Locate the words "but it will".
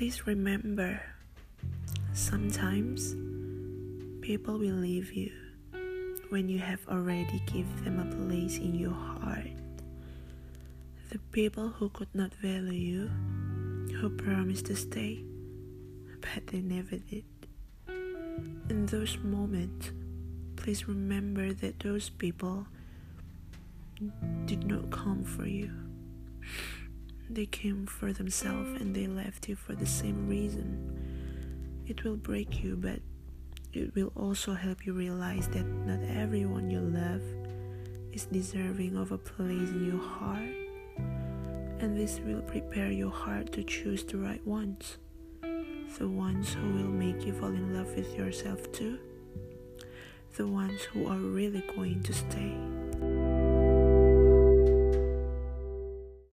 32.74-34.10